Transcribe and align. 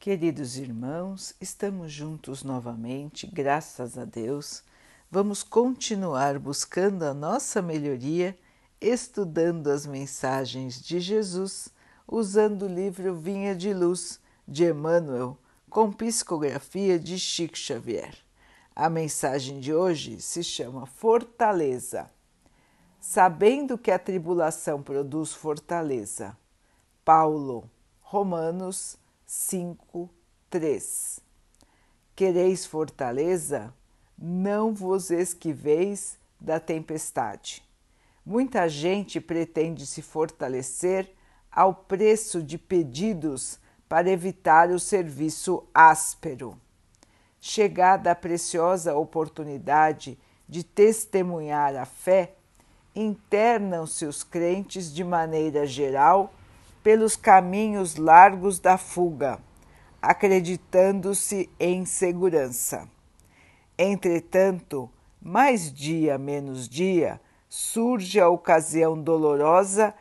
Queridos 0.00 0.56
irmãos, 0.56 1.34
estamos 1.40 1.90
juntos 1.90 2.44
novamente, 2.44 3.26
graças 3.26 3.98
a 3.98 4.04
Deus. 4.04 4.62
Vamos 5.10 5.42
continuar 5.42 6.38
buscando 6.38 7.02
a 7.02 7.12
nossa 7.12 7.60
melhoria, 7.60 8.38
estudando 8.80 9.66
as 9.66 9.86
mensagens 9.86 10.80
de 10.80 11.00
Jesus, 11.00 11.68
usando 12.06 12.62
o 12.66 12.72
livro 12.72 13.12
Vinha 13.16 13.56
de 13.56 13.74
Luz 13.74 14.20
de 14.46 14.66
Emmanuel, 14.66 15.36
com 15.68 15.90
psicografia 15.90 16.96
de 16.96 17.18
Chico 17.18 17.58
Xavier. 17.58 18.14
A 18.76 18.88
mensagem 18.88 19.58
de 19.58 19.74
hoje 19.74 20.22
se 20.22 20.44
chama 20.44 20.86
Fortaleza. 20.86 22.08
Sabendo 23.00 23.76
que 23.76 23.90
a 23.90 23.98
tribulação 23.98 24.80
produz 24.80 25.32
fortaleza. 25.32 26.38
Paulo, 27.04 27.68
Romanos 28.00 28.96
5, 29.30 30.08
3 30.48 31.20
Quereis 32.16 32.64
fortaleza? 32.64 33.74
Não 34.16 34.72
vos 34.72 35.10
esquiveis 35.10 36.18
da 36.40 36.58
tempestade. 36.58 37.62
Muita 38.24 38.66
gente 38.70 39.20
pretende 39.20 39.84
se 39.86 40.00
fortalecer 40.00 41.12
ao 41.52 41.74
preço 41.74 42.42
de 42.42 42.56
pedidos 42.56 43.60
para 43.86 44.08
evitar 44.08 44.70
o 44.70 44.80
serviço 44.80 45.62
áspero. 45.74 46.58
Chegada 47.38 48.12
a 48.12 48.14
preciosa 48.14 48.96
oportunidade 48.96 50.18
de 50.48 50.64
testemunhar 50.64 51.76
a 51.76 51.84
fé, 51.84 52.34
internam-se 52.96 54.06
os 54.06 54.24
crentes 54.24 54.90
de 54.90 55.04
maneira 55.04 55.66
geral 55.66 56.32
pelos 56.82 57.16
caminhos 57.16 57.96
largos 57.96 58.58
da 58.58 58.78
fuga, 58.78 59.38
acreditando-se 60.00 61.50
em 61.58 61.84
segurança. 61.84 62.88
Entretanto, 63.76 64.90
mais 65.20 65.72
dia 65.72 66.18
menos 66.18 66.68
dia, 66.68 67.20
surge 67.48 68.20
a 68.20 68.28
ocasião 68.28 69.00
dolorosa 69.00 69.94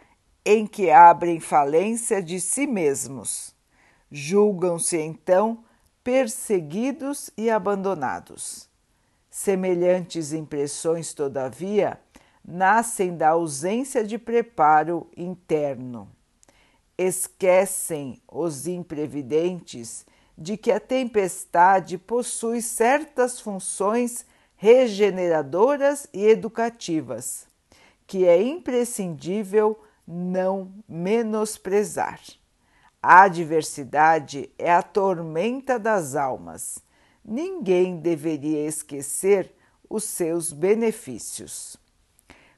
em 0.46 0.66
que 0.66 0.90
abrem 0.90 1.40
falência 1.40 2.22
de 2.22 2.40
si 2.40 2.66
mesmos. 2.66 3.56
Julgam-se 4.12 4.98
então 4.98 5.64
perseguidos 6.04 7.30
e 7.38 7.50
abandonados. 7.50 8.70
Semelhantes 9.30 10.32
impressões, 10.32 11.14
todavia, 11.14 12.00
nascem 12.46 13.16
da 13.16 13.30
ausência 13.30 14.04
de 14.04 14.18
preparo 14.18 15.10
interno 15.18 16.17
esquecem 16.98 18.22
os 18.28 18.68
imprevidentes 18.68 20.06
de 20.38 20.58
que 20.58 20.72
a 20.72 20.80
tempestade 20.80 21.98
possui 21.98 22.62
certas 22.62 23.40
funções 23.40 24.26
regeneradoras 24.56 26.08
e 26.12 26.26
educativas, 26.26 27.48
que 28.06 28.26
é 28.26 28.42
imprescindível 28.42 29.80
não 30.08 30.72
menosprezar. 30.88 32.20
A 33.02 33.24
adversidade 33.24 34.50
é 34.58 34.72
a 34.72 34.82
tormenta 34.82 35.78
das 35.78 36.16
almas. 36.16 36.80
Ninguém 37.24 37.98
deveria 37.98 38.66
esquecer 38.66 39.54
os 39.90 40.04
seus 40.04 40.52
benefícios. 40.52 41.78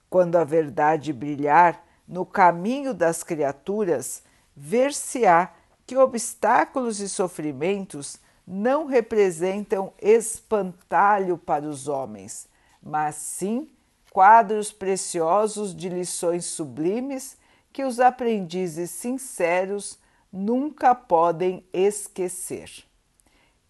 Quando 0.09 0.37
a 0.37 0.43
verdade 0.43 1.11
brilhar 1.11 1.85
no 2.07 2.25
caminho 2.25 2.93
das 2.93 3.23
criaturas, 3.23 4.23
ver-se-á 4.59 5.53
que 5.87 5.95
obstáculos 5.95 6.99
e 6.99 7.07
sofrimentos 7.07 8.17
não 8.45 8.85
representam 8.85 9.93
espantalho 10.01 11.37
para 11.37 11.65
os 11.65 11.87
homens, 11.87 12.47
mas 12.83 13.15
sim 13.15 13.69
quadros 14.11 14.71
preciosos 14.71 15.73
de 15.73 15.87
lições 15.87 16.43
sublimes 16.45 17.37
que 17.71 17.85
os 17.85 18.01
aprendizes 18.01 18.91
sinceros 18.91 19.97
nunca 20.31 20.93
podem 20.93 21.65
esquecer. 21.71 22.83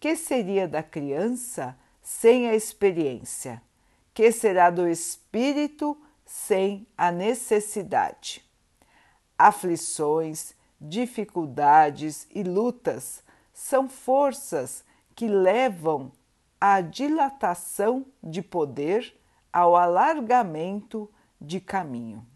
Que 0.00 0.16
seria 0.16 0.66
da 0.66 0.82
criança 0.82 1.78
sem 2.02 2.48
a 2.48 2.54
experiência? 2.54 3.62
Que 4.12 4.32
será 4.32 4.70
do 4.70 4.88
espírito 4.88 5.96
sem 6.26 6.86
a 6.98 7.12
necessidade? 7.12 8.44
Aflições, 9.38 10.54
dificuldades 10.80 12.26
e 12.34 12.42
lutas 12.42 13.22
são 13.52 13.88
forças 13.88 14.84
que 15.14 15.28
levam 15.28 16.10
à 16.60 16.80
dilatação 16.80 18.06
de 18.22 18.40
poder, 18.40 19.14
ao 19.52 19.76
alargamento 19.76 21.10
de 21.40 21.60
caminho. 21.60 22.26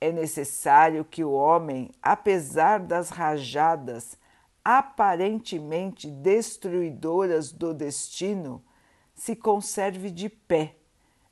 É 0.00 0.12
necessário 0.12 1.04
que 1.04 1.24
o 1.24 1.32
homem, 1.32 1.90
apesar 2.02 2.80
das 2.80 3.08
rajadas 3.08 4.18
aparentemente 4.64 6.10
destruidoras 6.10 7.52
do 7.52 7.72
destino, 7.72 8.62
se 9.14 9.34
conserve 9.34 10.10
de 10.10 10.28
pé, 10.28 10.76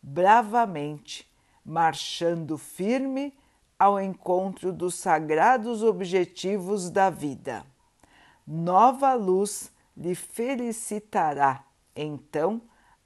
bravamente, 0.02 1.30
marchando 1.64 2.56
firme 2.56 3.36
ao 3.78 4.00
encontro 4.00 4.72
dos 4.72 4.94
sagrados 4.94 5.82
objetivos 5.82 6.90
da 6.90 7.10
vida. 7.10 7.64
Nova 8.46 9.14
luz 9.14 9.72
lhe 9.96 10.14
felicitará, 10.14 11.64
então, 11.94 12.60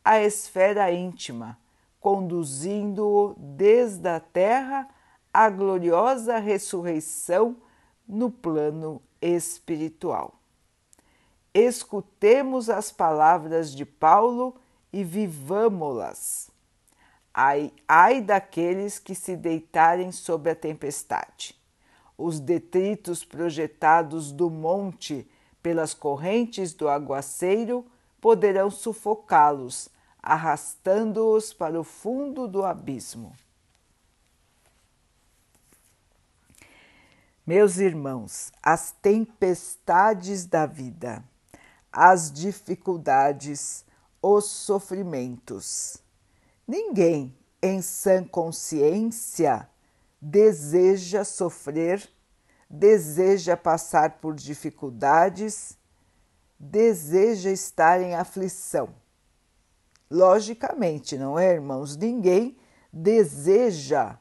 a 0.05 0.21
esfera 0.21 0.91
íntima, 0.91 1.59
conduzindo-o 2.01 3.35
desde 3.39 4.09
a 4.09 4.21
terra 4.21 4.89
à 5.33 5.49
gloriosa 5.51 6.39
ressurreição 6.39 7.57
no 8.07 8.31
plano 8.31 9.03
espiritual. 9.21 10.35
Escutemos 11.53 12.71
as 12.71 12.91
palavras 12.93 13.75
de 13.75 13.85
Paulo 13.85 14.57
e 14.93 15.05
vivamo-las. 15.05 16.51
Ai, 17.41 17.73
ai 17.87 18.21
daqueles 18.21 18.99
que 18.99 19.15
se 19.15 19.37
deitarem 19.37 20.11
sob 20.11 20.51
a 20.51 20.57
tempestade. 20.57 21.57
Os 22.17 22.41
detritos 22.41 23.25
projetados 23.25 24.33
do 24.33 24.51
monte 24.51 25.25
pelas 25.63 25.95
correntes 25.95 26.75
do 26.75 26.89
aguaceiro 26.89 27.87
poderão 28.21 28.73
sufocá-los, 28.73 29.89
arrastando-os 30.21 31.53
para 31.53 31.81
o 31.81 31.85
fundo 31.85 32.49
do 32.49 32.65
abismo. 32.65 33.33
Meus 37.47 37.77
irmãos, 37.77 38.51
as 38.61 38.91
tempestades 39.01 40.45
da 40.45 40.67
vida, 40.67 41.23
as 41.93 42.33
dificuldades, 42.33 43.85
os 44.21 44.47
sofrimentos 44.47 46.03
Ninguém 46.69 47.35
em 47.63 47.81
sã 47.81 48.23
consciência 48.23 49.67
deseja 50.21 51.25
sofrer, 51.25 52.07
deseja 52.69 53.57
passar 53.57 54.19
por 54.19 54.35
dificuldades, 54.35 55.79
deseja 56.61 57.51
estar 57.51 58.03
em 58.03 58.15
aflição. 58.15 58.91
Logicamente, 60.11 61.17
não 61.17 61.39
é, 61.39 61.55
irmãos? 61.55 61.97
Ninguém 61.97 62.55
deseja 62.93 64.19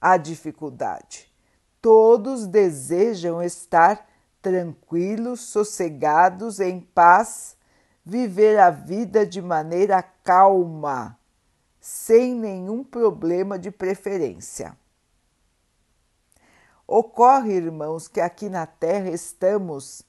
a 0.00 0.16
dificuldade. 0.16 1.30
Todos 1.82 2.46
desejam 2.46 3.42
estar 3.42 4.08
tranquilos, 4.40 5.40
sossegados, 5.40 6.58
em 6.58 6.80
paz, 6.80 7.54
viver 8.02 8.58
a 8.58 8.70
vida 8.70 9.26
de 9.26 9.42
maneira 9.42 10.02
calma 10.02 11.18
sem 11.82 12.32
nenhum 12.32 12.84
problema 12.84 13.58
de 13.58 13.68
preferência. 13.68 14.78
Ocorre, 16.86 17.54
irmãos, 17.54 18.06
que 18.06 18.20
aqui 18.20 18.48
na 18.48 18.66
Terra 18.66 19.10
estamos 19.10 20.04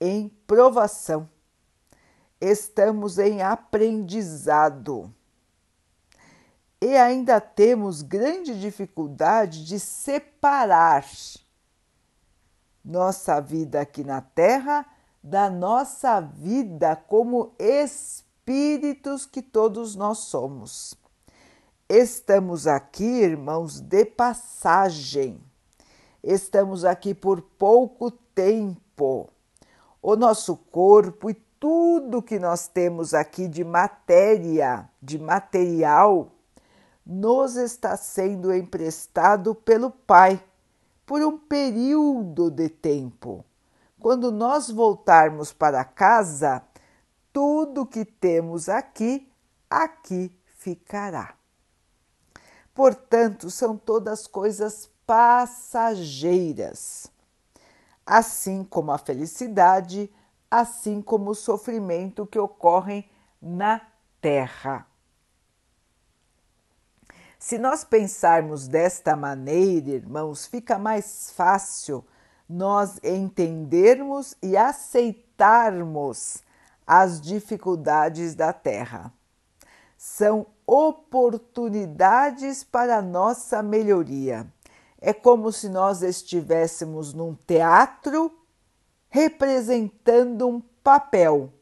em 0.00 0.28
provação, 0.46 1.28
estamos 2.40 3.18
em 3.18 3.42
aprendizado 3.42 5.12
e 6.80 6.96
ainda 6.96 7.40
temos 7.40 8.02
grande 8.02 8.60
dificuldade 8.60 9.64
de 9.64 9.80
separar 9.80 11.04
nossa 12.84 13.40
vida 13.40 13.80
aqui 13.80 14.04
na 14.04 14.20
Terra 14.20 14.86
da 15.20 15.50
nossa 15.50 16.20
vida 16.20 16.94
como 16.94 17.54
espírito 17.58 18.31
espíritos 18.42 19.24
que 19.24 19.40
todos 19.40 19.94
nós 19.94 20.18
somos. 20.18 20.96
Estamos 21.88 22.66
aqui, 22.66 23.04
irmãos, 23.04 23.80
de 23.80 24.04
passagem. 24.04 25.40
Estamos 26.22 26.84
aqui 26.84 27.14
por 27.14 27.40
pouco 27.40 28.10
tempo. 28.34 29.28
o 30.04 30.16
nosso 30.16 30.56
corpo 30.56 31.30
e 31.30 31.34
tudo 31.60 32.20
que 32.20 32.40
nós 32.40 32.66
temos 32.66 33.14
aqui 33.14 33.46
de 33.46 33.62
matéria, 33.62 34.88
de 35.00 35.16
material, 35.16 36.32
nos 37.06 37.54
está 37.54 37.96
sendo 37.96 38.52
emprestado 38.52 39.54
pelo 39.54 39.88
Pai 39.88 40.42
por 41.06 41.22
um 41.22 41.38
período 41.38 42.50
de 42.50 42.68
tempo. 42.68 43.44
Quando 44.00 44.32
nós 44.32 44.68
voltarmos 44.68 45.52
para 45.52 45.84
casa, 45.84 46.60
tudo 47.32 47.86
que 47.86 48.04
temos 48.04 48.68
aqui, 48.68 49.28
aqui 49.68 50.30
ficará. 50.58 51.34
Portanto, 52.74 53.50
são 53.50 53.76
todas 53.76 54.26
coisas 54.26 54.90
passageiras, 55.06 57.10
assim 58.06 58.64
como 58.64 58.92
a 58.92 58.98
felicidade, 58.98 60.12
assim 60.50 61.00
como 61.00 61.30
o 61.30 61.34
sofrimento 61.34 62.26
que 62.26 62.38
ocorrem 62.38 63.08
na 63.40 63.80
Terra. 64.20 64.86
Se 67.38 67.58
nós 67.58 67.82
pensarmos 67.82 68.68
desta 68.68 69.16
maneira, 69.16 69.90
irmãos, 69.90 70.46
fica 70.46 70.78
mais 70.78 71.32
fácil 71.32 72.04
nós 72.48 73.00
entendermos 73.02 74.36
e 74.40 74.56
aceitarmos 74.56 76.44
as 76.86 77.20
dificuldades 77.20 78.34
da 78.34 78.52
Terra. 78.52 79.12
São 79.96 80.46
oportunidades 80.66 82.64
para 82.64 83.00
nossa 83.00 83.62
melhoria. 83.62 84.46
É 85.00 85.12
como 85.12 85.52
se 85.52 85.68
nós 85.68 86.02
estivéssemos 86.02 87.12
num 87.12 87.34
teatro 87.46 88.32
representando 89.10 90.48
um 90.48 90.60
papel. 90.82 91.52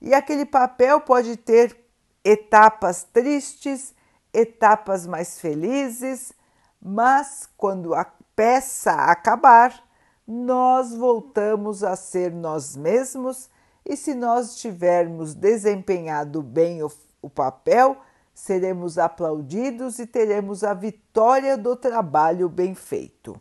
E 0.00 0.14
aquele 0.14 0.44
papel 0.44 1.00
pode 1.00 1.36
ter 1.36 1.76
etapas 2.24 3.02
tristes, 3.02 3.94
etapas 4.32 5.06
mais 5.06 5.40
felizes, 5.40 6.32
mas 6.80 7.48
quando 7.56 7.94
a 7.94 8.04
peça 8.36 8.92
acabar, 8.92 9.82
nós 10.26 10.94
voltamos 10.94 11.82
a 11.82 11.96
ser 11.96 12.32
nós 12.32 12.76
mesmos 12.76 13.50
e 13.88 13.96
se 13.96 14.14
nós 14.14 14.56
tivermos 14.56 15.34
desempenhado 15.34 16.42
bem 16.42 16.82
o, 16.82 16.92
o 17.22 17.30
papel, 17.30 17.96
seremos 18.34 18.98
aplaudidos 18.98 19.98
e 19.98 20.06
teremos 20.06 20.62
a 20.62 20.74
vitória 20.74 21.56
do 21.56 21.74
trabalho 21.74 22.50
bem 22.50 22.74
feito. 22.74 23.40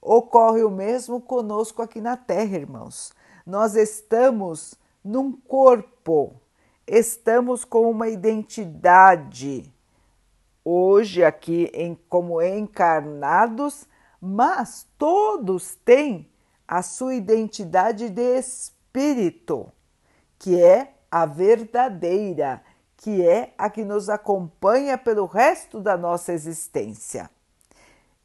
Ocorre 0.00 0.64
o 0.64 0.70
mesmo 0.70 1.20
conosco 1.20 1.82
aqui 1.82 2.00
na 2.00 2.16
Terra, 2.16 2.56
irmãos. 2.56 3.12
Nós 3.44 3.74
estamos 3.76 4.74
num 5.04 5.32
corpo, 5.32 6.40
estamos 6.86 7.62
com 7.62 7.90
uma 7.90 8.08
identidade. 8.08 9.70
Hoje, 10.64 11.22
aqui, 11.22 11.70
em, 11.74 11.94
como 12.08 12.40
encarnados, 12.40 13.86
mas 14.18 14.86
todos 14.96 15.74
têm 15.84 16.30
a 16.66 16.80
sua 16.80 17.14
identidade 17.14 18.08
de 18.08 18.22
espírito, 18.90 19.70
que 20.38 20.60
é 20.60 20.94
a 21.10 21.26
verdadeira, 21.26 22.62
que 22.96 23.26
é 23.26 23.54
a 23.56 23.70
que 23.70 23.84
nos 23.84 24.08
acompanha 24.08 24.98
pelo 24.98 25.26
resto 25.26 25.80
da 25.80 25.96
nossa 25.96 26.32
existência 26.32 27.30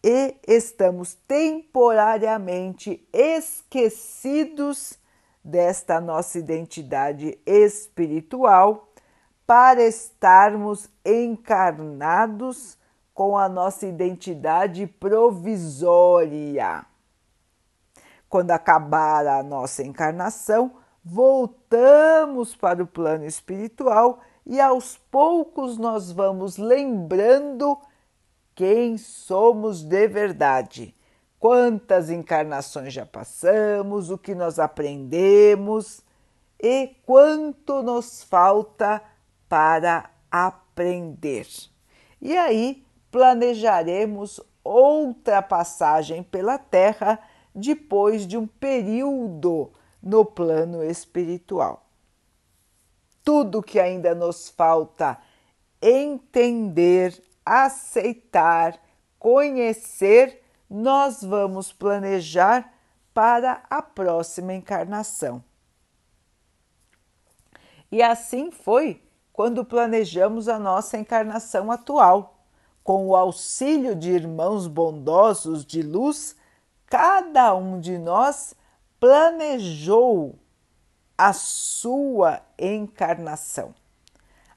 e 0.07 0.35
estamos 0.47 1.15
temporariamente 1.27 3.03
esquecidos 3.12 5.00
desta 5.44 6.00
nossa 6.00 6.38
identidade 6.38 7.39
espiritual 7.44 8.88
para 9.47 9.81
estarmos 9.81 10.88
encarnados 11.03 12.77
com 13.15 13.35
a 13.35 13.50
nossa 13.50 13.88
identidade 13.88 14.85
provisória. 14.85 16.85
Quando 18.35 18.51
acabar 18.51 19.25
a 19.25 19.41
nossa 19.41 19.81
encarnação, 19.81 20.73
voltamos 21.01 22.53
para 22.53 22.83
o 22.83 22.85
plano 22.85 23.23
espiritual 23.23 24.19
e 24.45 24.59
aos 24.59 24.97
poucos 25.09 25.77
nós 25.77 26.11
vamos 26.11 26.57
lembrando 26.57 27.79
quem 28.53 28.97
somos 28.97 29.83
de 29.83 30.05
verdade, 30.09 30.93
quantas 31.39 32.09
encarnações 32.09 32.91
já 32.91 33.05
passamos, 33.05 34.09
o 34.09 34.17
que 34.17 34.35
nós 34.35 34.59
aprendemos 34.59 36.01
e 36.61 36.93
quanto 37.05 37.81
nos 37.83 38.21
falta 38.21 39.01
para 39.47 40.09
aprender. 40.29 41.47
E 42.21 42.35
aí 42.35 42.85
planejaremos 43.09 44.41
outra 44.61 45.41
passagem 45.41 46.21
pela 46.21 46.57
Terra 46.57 47.17
depois 47.55 48.27
de 48.27 48.37
um 48.37 48.45
período 48.45 49.71
no 50.03 50.25
plano 50.25 50.83
espiritual. 50.83 51.87
Tudo 53.23 53.63
que 53.63 53.79
ainda 53.79 54.13
nos 54.13 54.49
falta 54.49 55.17
entender, 55.81 57.19
aceitar, 57.45 58.79
conhecer, 59.17 60.43
nós 60.69 61.23
vamos 61.23 61.71
planejar 61.71 62.73
para 63.13 63.63
a 63.69 63.81
próxima 63.81 64.53
encarnação. 64.53 65.43
E 67.91 68.03
assim 68.03 68.51
foi 68.51 69.01
quando 69.31 69.63
planejamos 69.63 70.49
a 70.49 70.59
nossa 70.59 70.97
encarnação 70.97 71.71
atual. 71.71 72.33
Com 72.83 73.07
o 73.07 73.15
auxílio 73.15 73.95
de 73.95 74.11
irmãos 74.11 74.67
bondosos 74.67 75.65
de 75.65 75.81
luz, 75.81 76.35
cada 76.97 77.53
um 77.53 77.77
de 77.77 77.97
nós 77.97 78.56
planejou 79.01 80.33
a 81.18 81.33
sua 81.33 82.42
encarnação. 82.57 83.75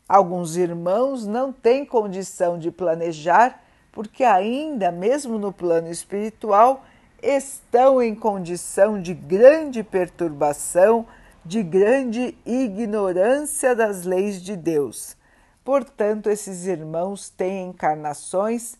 Alguns 0.08 0.56
irmãos 0.56 1.26
não 1.26 1.52
têm 1.52 1.85
condição 1.85 2.56
de 2.56 2.70
planejar 2.70 3.61
porque, 3.90 4.23
ainda 4.23 4.93
mesmo 4.93 5.37
no 5.37 5.52
plano 5.52 5.90
espiritual, 5.90 6.85
estão 7.20 8.00
em 8.00 8.14
condição 8.14 9.02
de 9.02 9.14
grande 9.14 9.82
perturbação, 9.82 11.08
de 11.44 11.61
grande 11.61 12.39
ignorância 12.46 13.74
das 13.74 14.05
leis 14.05 14.41
de 14.41 14.55
Deus. 14.55 15.17
Portanto, 15.65 16.31
esses 16.31 16.67
irmãos 16.67 17.29
têm 17.31 17.67
encarnações 17.67 18.77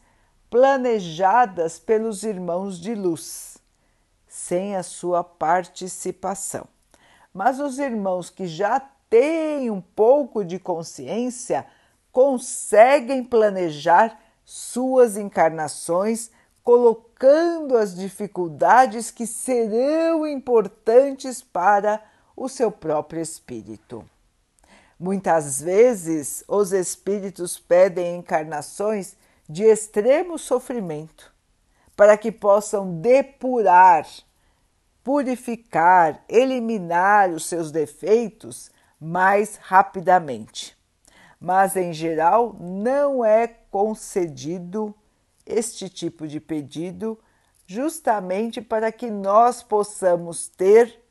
planejadas 0.49 1.79
pelos 1.79 2.23
irmãos 2.23 2.81
de 2.81 2.95
luz, 2.95 3.58
sem 4.39 4.77
a 4.77 4.85
sua 4.85 5.25
participação. 5.25 6.67
Mas 7.35 7.59
os 7.59 7.79
irmãos 7.79 8.31
que 8.31 8.47
já 8.47 8.81
têm 9.11 9.69
um 9.69 9.81
pouco 9.81 10.45
de 10.45 10.61
consciência 10.61 11.67
conseguem 12.13 13.25
planejar 13.25 14.19
suas 14.45 15.17
encarnações, 15.17 16.31
colocando 16.63 17.77
as 17.77 17.95
dificuldades 17.95 19.11
que 19.11 19.27
serão 19.27 20.25
importantes 20.27 21.43
para 21.43 22.01
o 22.37 22.49
seu 22.49 22.71
próprio 22.71 23.21
espírito. 23.21 24.05
Muitas 24.99 25.61
vezes 25.61 26.45
os 26.47 26.73
espíritos 26.73 27.59
pedem 27.59 28.17
encarnações 28.17 29.17
de 29.49 29.65
extremo 29.65 30.39
sofrimento 30.39 31.37
para 31.99 32.17
que 32.17 32.31
possam 32.31 33.01
depurar, 33.01 34.07
purificar, 35.09 36.23
eliminar 36.29 37.31
os 37.31 37.47
seus 37.47 37.73
defeitos 37.73 38.71
mais 39.01 39.57
rapidamente. 39.57 40.77
Mas, 41.41 41.77
em 41.77 41.95
geral, 41.95 42.55
não 42.61 43.25
é 43.25 43.47
concedido 43.47 44.95
este 45.47 45.89
tipo 45.89 46.29
de 46.29 46.39
pedido 46.39 47.19
justamente 47.67 48.61
para 48.61 48.93
que 48.93 49.11
nós 49.11 49.63
possamos 49.63 50.47
ter 50.47 51.03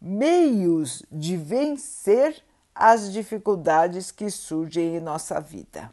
meios 0.00 1.02
de 1.12 1.36
vencer 1.36 2.42
as 2.74 3.12
dificuldades 3.12 4.10
que 4.10 4.30
surgem 4.30 4.96
em 4.96 5.00
nossa 5.00 5.38
vida. 5.38 5.92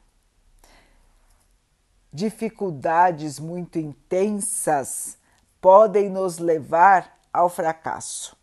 Dificuldades 2.14 3.38
muito 3.38 3.78
intensas 3.78 5.18
podem 5.66 6.12
nos 6.12 6.38
levar 6.38 7.18
ao 7.34 7.50
fracasso. 7.50 8.38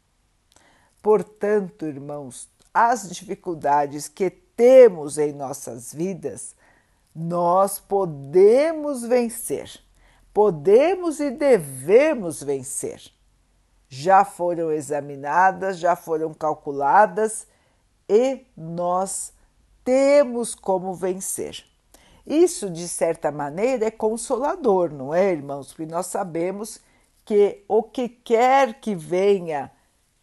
Portanto, 1.01 1.87
irmãos, 1.87 2.49
as 2.75 3.09
dificuldades 3.09 4.09
que 4.09 4.29
temos 4.29 5.19
em 5.19 5.33
nossas 5.33 5.95
vidas, 5.95 6.57
nós 7.15 7.79
podemos 7.79 9.03
vencer, 9.03 9.71
podemos 10.35 11.21
e 11.21 11.31
devemos 11.31 12.43
vencer, 12.43 13.01
já 13.89 14.25
foram 14.25 14.73
examinadas, 14.73 15.79
já 15.79 15.95
foram 15.95 16.35
calculadas 16.35 17.47
e 18.09 18.45
nós 18.57 19.33
temos 19.85 20.57
como 20.57 20.93
vencer. 20.93 21.65
Isso, 22.27 22.69
de 22.69 22.89
certa 22.89 23.31
maneira, 23.31 23.87
é 23.87 23.93
consolador, 23.93 24.93
não 24.93 25.15
é, 25.15 25.31
irmãos? 25.31 25.69
Porque 25.69 25.87
nós 25.87 26.07
sabemos 26.07 26.81
que 27.25 27.65
o 27.69 27.83
que 27.83 28.09
quer 28.09 28.81
que 28.81 28.95
venha 28.95 29.71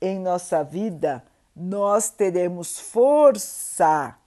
em 0.01 0.20
nossa 0.20 0.63
vida, 0.63 1.24
nós 1.56 2.10
teremos 2.10 2.79
força 2.79 4.18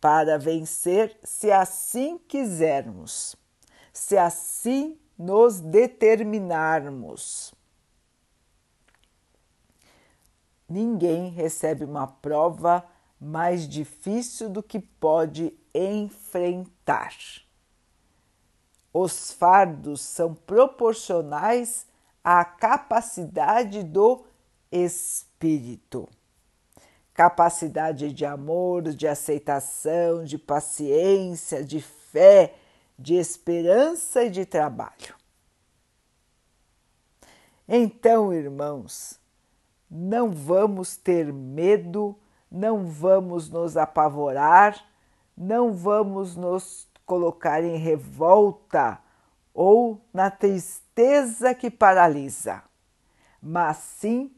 para 0.00 0.38
vencer 0.38 1.18
se 1.22 1.50
assim 1.50 2.18
quisermos, 2.18 3.36
se 3.92 4.16
assim 4.16 4.98
nos 5.18 5.60
determinarmos. 5.60 7.54
Ninguém 10.66 11.28
recebe 11.30 11.84
uma 11.84 12.06
prova 12.06 12.86
mais 13.20 13.68
difícil 13.68 14.48
do 14.48 14.62
que 14.62 14.78
pode 14.78 15.52
enfrentar. 15.74 17.12
Os 18.92 19.32
fardos 19.32 20.00
são 20.00 20.34
proporcionais 20.34 21.86
à 22.24 22.44
capacidade 22.44 23.82
do 23.82 24.24
espírito. 24.70 26.08
Capacidade 27.14 28.12
de 28.12 28.24
amor, 28.24 28.82
de 28.82 29.06
aceitação, 29.06 30.24
de 30.24 30.38
paciência, 30.38 31.62
de 31.62 31.80
fé, 31.80 32.54
de 32.98 33.14
esperança 33.14 34.24
e 34.24 34.30
de 34.30 34.44
trabalho. 34.44 35.14
Então, 37.68 38.32
irmãos, 38.32 39.20
não 39.88 40.32
vamos 40.32 40.96
ter 40.96 41.32
medo, 41.32 42.18
não 42.50 42.84
vamos 42.84 43.48
nos 43.48 43.76
apavorar, 43.76 44.84
não 45.36 45.72
vamos 45.72 46.34
nos 46.34 46.89
colocar 47.10 47.64
em 47.64 47.76
revolta 47.76 49.02
ou 49.52 50.00
na 50.14 50.30
tristeza 50.30 51.52
que 51.52 51.68
paralisa, 51.68 52.62
mas 53.42 53.78
sim 53.78 54.32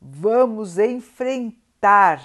vamos 0.00 0.78
enfrentar 0.78 2.24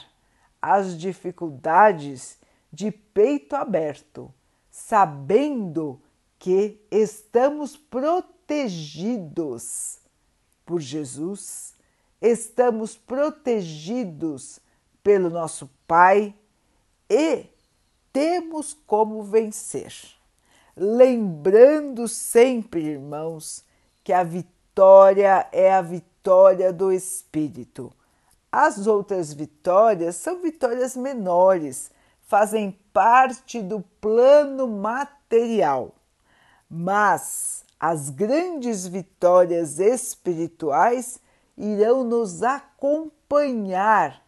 as 0.62 0.96
dificuldades 0.96 2.38
de 2.72 2.92
peito 2.92 3.56
aberto, 3.56 4.32
sabendo 4.70 6.00
que 6.38 6.80
estamos 6.92 7.76
protegidos 7.76 8.78
por 10.64 10.80
Jesus. 10.80 11.74
Estamos 12.22 12.96
protegidos 12.96 14.60
pelo 15.02 15.32
nosso 15.32 15.68
Pai 15.88 16.36
e 17.10 17.57
temos 18.18 18.76
como 18.88 19.22
vencer. 19.22 19.94
Lembrando 20.76 22.08
sempre, 22.08 22.82
irmãos, 22.82 23.64
que 24.04 24.12
a 24.12 24.24
vitória 24.24 25.48
é 25.52 25.72
a 25.72 25.84
vitória 25.84 26.74
do 26.74 26.92
Espírito. 26.92 27.94
As 28.52 28.88
outras 28.88 29.32
vitórias 29.34 30.16
são 30.16 30.42
vitórias 30.42 30.98
menores, 30.98 31.92
fazem 32.24 32.76
parte 32.92 33.62
do 33.62 33.82
plano 34.02 34.68
material. 34.68 35.94
Mas 36.68 37.64
as 37.80 38.10
grandes 38.10 38.88
vitórias 38.88 39.78
espirituais 39.78 41.20
irão 41.56 42.04
nos 42.04 42.42
acompanhar 42.42 44.24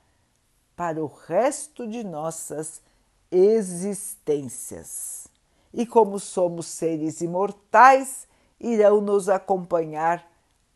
para 0.76 1.04
o 1.04 1.08
resto 1.08 1.88
de 1.88 2.04
nossas 2.04 2.88
existências. 3.32 5.28
E 5.74 5.86
como 5.86 6.20
somos 6.20 6.66
seres 6.68 7.22
imortais, 7.22 8.28
irão 8.60 9.02
nos 9.02 9.30
acompanhar 9.30 10.28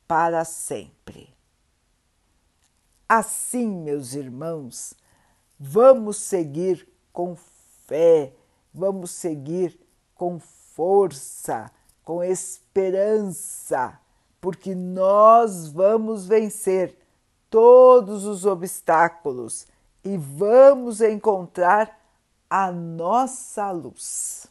para 0.08 0.46
sempre. 0.46 1.34
Assim, 3.08 3.68
meus 3.68 4.14
irmãos, 4.14 4.94
vamos 5.60 6.18
seguir 6.18 6.88
com 7.12 7.36
fé, 7.86 8.34
vamos 8.74 9.12
seguir 9.12 9.80
com 10.16 10.40
força, 10.40 11.72
com 12.04 12.24
esperança 12.24 14.00
porque 14.44 14.76
nós 14.76 15.70
vamos 15.70 16.28
vencer 16.28 16.98
todos 17.50 18.26
os 18.26 18.46
obstáculos 18.46 19.66
e 20.04 20.18
vamos 20.18 21.00
encontrar 21.00 21.98
a 22.56 22.72
nossa 22.72 23.72
luz. 23.72 24.46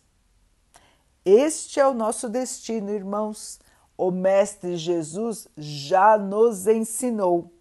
Este 1.25 1.78
é 1.78 1.87
o 1.87 1.94
nosso 1.94 2.28
destino, 2.28 2.90
irmãos. 2.90 3.61
O 3.97 4.11
Mestre 4.11 4.76
Jesus 4.76 5.47
já 5.56 6.18
nos 6.18 6.66
ensinou. 6.66 7.52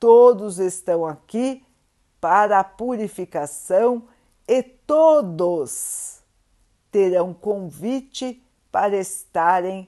Todos 0.00 0.58
estão 0.58 1.04
aqui 1.04 1.62
para 2.18 2.60
a 2.60 2.64
purificação 2.64 4.08
e 4.48 4.62
todos 4.62 6.22
terão 6.90 7.34
convite 7.34 8.42
para 8.72 8.96
estarem 8.96 9.86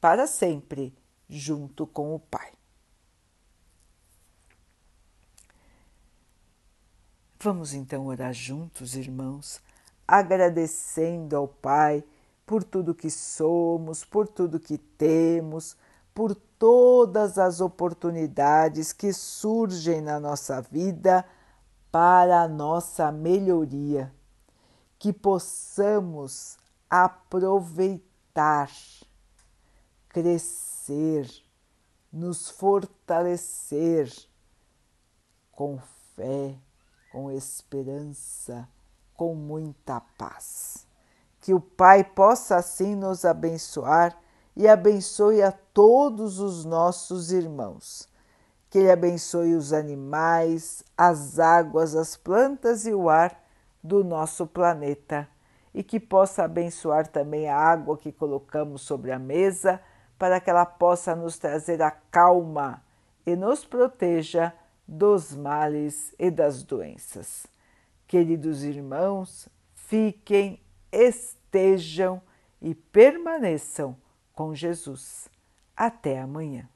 para 0.00 0.26
sempre 0.26 0.92
junto 1.28 1.86
com 1.86 2.12
o 2.12 2.18
Pai. 2.18 2.50
Vamos 7.44 7.74
então 7.74 8.06
orar 8.06 8.32
juntos, 8.32 8.96
irmãos, 8.96 9.60
agradecendo 10.08 11.36
ao 11.36 11.46
Pai 11.46 12.02
por 12.46 12.64
tudo 12.64 12.94
que 12.94 13.10
somos, 13.10 14.02
por 14.02 14.26
tudo 14.26 14.58
que 14.58 14.78
temos, 14.78 15.76
por 16.14 16.34
todas 16.34 17.36
as 17.36 17.60
oportunidades 17.60 18.94
que 18.94 19.12
surgem 19.12 20.00
na 20.00 20.18
nossa 20.18 20.62
vida 20.62 21.22
para 21.92 22.40
a 22.40 22.48
nossa 22.48 23.12
melhoria, 23.12 24.10
que 24.98 25.12
possamos 25.12 26.56
aproveitar 26.88 28.70
crescer, 30.08 31.30
nos 32.10 32.48
fortalecer 32.48 34.10
com 35.52 35.78
fé, 36.16 36.56
com 37.14 37.30
esperança, 37.30 38.68
com 39.16 39.36
muita 39.36 40.00
paz. 40.18 40.84
Que 41.40 41.54
o 41.54 41.60
Pai 41.60 42.02
possa 42.02 42.56
assim 42.56 42.96
nos 42.96 43.24
abençoar 43.24 44.18
e 44.56 44.66
abençoe 44.66 45.40
a 45.40 45.52
todos 45.52 46.40
os 46.40 46.64
nossos 46.64 47.30
irmãos. 47.30 48.08
Que 48.68 48.78
Ele 48.80 48.90
abençoe 48.90 49.54
os 49.54 49.72
animais, 49.72 50.82
as 50.98 51.38
águas, 51.38 51.94
as 51.94 52.16
plantas 52.16 52.84
e 52.84 52.92
o 52.92 53.08
ar 53.08 53.40
do 53.80 54.02
nosso 54.02 54.44
planeta 54.44 55.28
e 55.72 55.84
que 55.84 56.00
possa 56.00 56.42
abençoar 56.42 57.06
também 57.06 57.48
a 57.48 57.56
água 57.56 57.96
que 57.96 58.10
colocamos 58.10 58.82
sobre 58.82 59.12
a 59.12 59.20
mesa 59.20 59.80
para 60.18 60.40
que 60.40 60.50
ela 60.50 60.66
possa 60.66 61.14
nos 61.14 61.38
trazer 61.38 61.80
a 61.80 61.92
calma 61.92 62.82
e 63.24 63.36
nos 63.36 63.64
proteja 63.64 64.52
dos 64.86 65.34
males 65.34 66.14
e 66.18 66.30
das 66.30 66.62
doenças. 66.62 67.46
Queridos 68.06 68.62
irmãos, 68.62 69.48
fiquem, 69.74 70.60
estejam 70.92 72.20
e 72.60 72.74
permaneçam 72.74 73.96
com 74.32 74.54
Jesus. 74.54 75.28
Até 75.76 76.20
amanhã. 76.20 76.68